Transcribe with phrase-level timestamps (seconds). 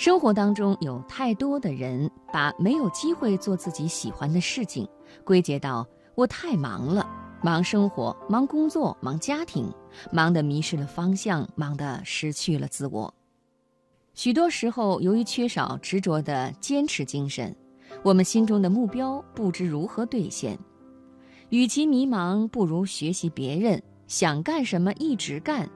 [0.00, 4.88] 生活当中有太多的人把没有机会做自己喜欢的事情
[5.24, 7.06] 归结到我太忙了，
[7.42, 9.70] 忙生活、忙工作、忙家庭，
[10.10, 13.12] 忙得迷失了方向，忙得失去了自我。
[14.14, 17.54] 许多时候，由于缺少执着的坚持精神，
[18.02, 20.58] 我们心中的目标不知如何兑现。
[21.50, 25.68] 与其迷茫，不如学习别人，想干什么一直干。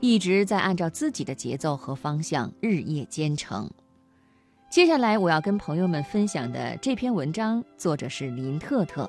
[0.00, 3.70] 一直在按照自己的节奏和方向日夜兼程。
[4.70, 9.08] 接下来我要跟朋友们分享的这篇文章，作者是林特特。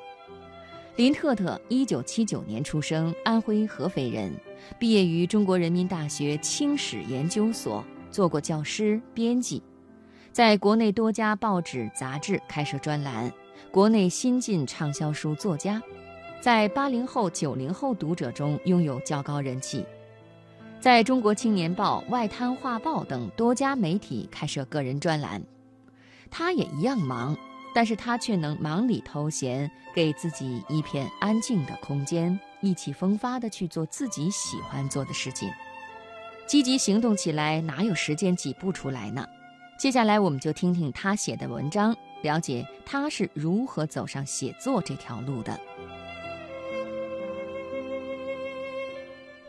[0.95, 4.31] 林特特，一九七九年出生，安徽合肥人，
[4.77, 9.63] 毕业于中国人民大学清史研究所，做过教师、编辑，
[10.31, 13.31] 在国内多家报纸、杂志开设专栏，
[13.71, 15.81] 国内新晋畅销书作家，
[16.40, 19.84] 在八零后、九零后读者中拥有较高人气。
[20.83, 25.41] 在中国青年报、外滩画报等多家媒体开设个人专栏，
[26.29, 27.37] 他也一样忙，
[27.73, 35.49] 但是他却能忙里偷闲，给自己一片安静的空间，意气风发地去做自己喜欢做的事情，
[36.45, 39.25] 积极行动起来，哪有时间挤不出来呢？
[39.77, 45.57] 接下来我们就听听他写的文章，了解他是如何走上写作这条路的。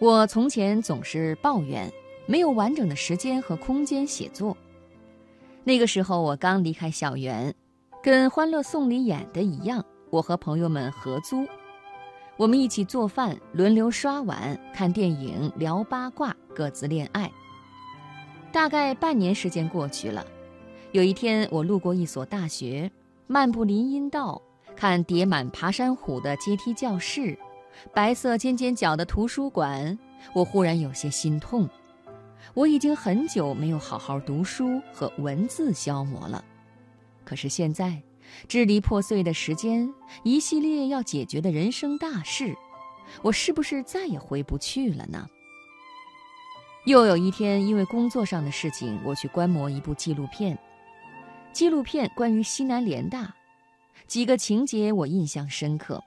[0.01, 1.91] 我从前总是抱怨
[2.27, 4.57] 没有完整的时间和空间写作。
[5.63, 7.55] 那个时候我刚离开校园，
[8.03, 11.47] 跟《欢乐颂》里演的一样，我和朋友们合租，
[12.37, 17.31] 我们一起做饭，轮流刷碗、看电影、聊八卦，各自恋爱。
[18.53, 20.27] 大概半年时间过去了，
[20.93, 22.91] 有一天我路过一所大学，
[23.27, 24.41] 漫步林荫道，
[24.77, 27.39] 看叠满爬山虎的阶梯教室。
[27.93, 29.99] 白色尖尖角的图书馆，
[30.33, 31.69] 我忽然有些心痛。
[32.53, 36.45] 我已经很久没有好好读书和文字消磨了。
[37.25, 38.03] 可是现在，
[38.47, 42.55] 支离破碎的时间，一系列要解决的人生大事，
[43.23, 45.27] 我是不是再也回不去了呢？
[46.85, 50.59] 又有一天，因为工作上的事情，我去观摩一部纪录片。
[51.53, 53.35] 纪录片关于西南联大，
[54.07, 56.03] 几个情节我印象深刻。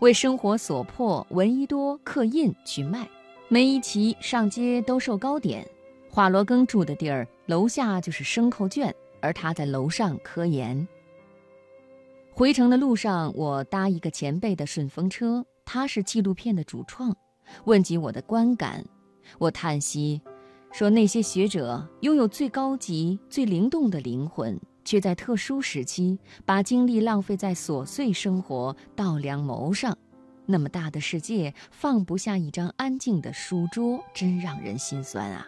[0.00, 3.08] 为生活所迫，闻一多刻印去卖。
[3.48, 5.66] 梅贻琦上街兜售糕点，
[6.10, 10.86] 华罗庚住的地儿楼下就是牲口圈，而他在楼上科研。
[12.32, 17.16] 回程的路上，我搭一个前辈的顺风车，他是纪录片的主创，
[17.64, 18.84] 问及我的观感，
[19.38, 20.20] 我叹息，
[20.72, 24.60] 说那些学者拥有最高级、最灵动的灵魂。
[24.86, 29.98] 却在特殊时期把精力浪费在琐碎生活、稻粱谋上，
[30.46, 35.46] 那么大的世界放不下一张安静的书桌，真让人心酸啊！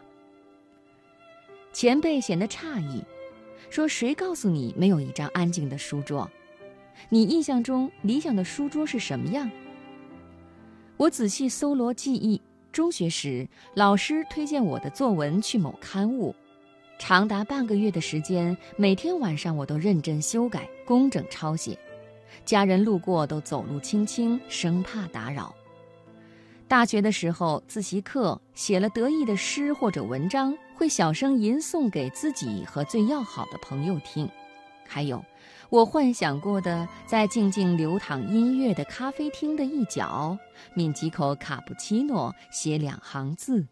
[1.73, 3.05] 前辈显得诧异，
[3.71, 6.29] 说：“谁告诉你没有一张安静的书桌？
[7.09, 9.49] 你印象中理想的书桌是什么样？”
[10.99, 16.35] 我仔细搜罗记忆，中学时老师推荐我的作文去某刊物。
[16.99, 21.79] 长达半个月的时间，每天晚上我都认真修改、工整抄写，
[22.45, 25.55] 家人路过都走路轻轻，生怕打扰。
[26.67, 34.29] 大学的时候，自习课写了得意的诗或者文章，会小声吟诵给自己和最要好的朋友听。
[34.87, 35.25] 还有，
[35.71, 40.37] 我幻想过的，在静静流淌音乐的咖啡厅的一角，
[40.75, 43.67] 抿几口卡布奇诺，写两行字。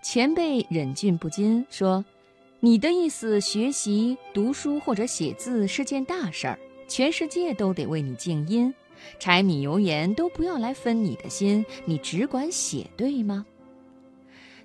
[0.00, 2.04] 前辈忍俊不禁说
[2.60, 8.72] ：“你的意思，学习、读书或者写字是件大事儿，全世界都得为你静音，
[9.18, 13.44] 柴米油盐都不要来分你的心，你只管写，对吗？”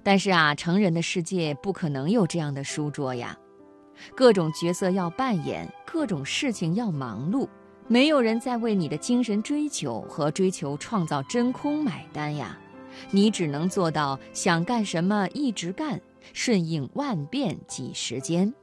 [0.04, 3.38] 但是啊，成人的世界不可能有这样的书桌呀，
[4.16, 7.48] 各种角色要扮演，各种事情要忙碌，
[7.88, 12.60] 没有人在为你的精神追求和追求创造真空买单呀。
[13.12, 16.00] 你只能做到想干什么一直干，
[16.34, 18.54] 顺应万变挤时间。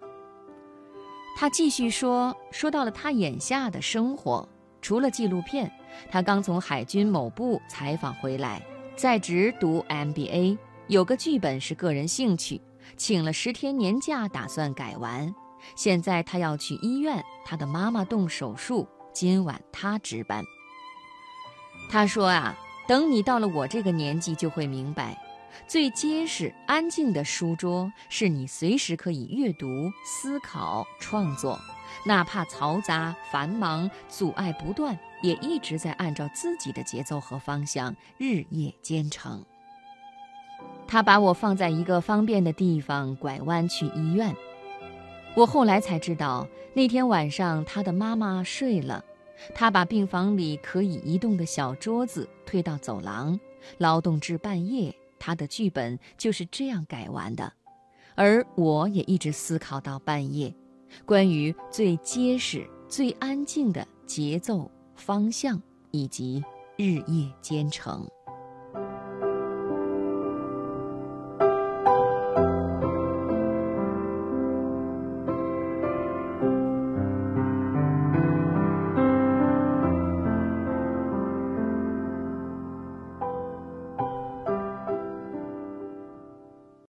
[1.37, 4.47] 他继续说，说到了他眼下的生活，
[4.83, 5.71] 除了纪录片，
[6.11, 8.63] 他刚从海军某部采访回来，
[8.97, 10.59] 在职读 MBA，
[10.89, 12.61] 有个剧本是个人兴趣，
[12.97, 15.35] 请了十天年假打算改完。
[15.77, 20.45] 现在他要去医院，他的妈妈动手术，今晚他值班。
[21.91, 22.59] 他说啊。
[22.91, 25.17] 等你到了我这个年纪，就会明白，
[25.69, 31.57] 最结实、安静的书桌是你随时可以阅读、思考、创作，
[32.05, 39.45] 哪怕嘈杂、繁忙、阻碍不断，也一直在按照自己的节奏和方向日夜兼程。
[40.89, 44.35] 他把我放在一个方便的地方，拐弯去医院，
[45.37, 46.45] 我后来才知道，
[46.75, 49.05] 那天晚上他的妈妈睡了，
[49.55, 53.39] 他把病房里可以移动的小桌子推到走廊，
[53.79, 54.95] 劳动至半夜。
[55.19, 57.53] 他的剧本就是这样改完的，
[58.15, 60.55] 而我也一直思考到半夜，
[61.05, 65.61] 关于最结实、最安静的节奏、方向
[65.91, 66.43] 以及
[66.77, 68.09] 日夜兼程。